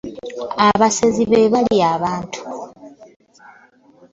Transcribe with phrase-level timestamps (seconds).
[0.67, 2.39] Abasezi be balya abantu.